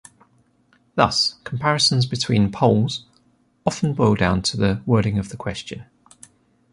[0.95, 3.05] Thus comparisons between polls
[3.67, 5.85] often boil down to the wording of the question.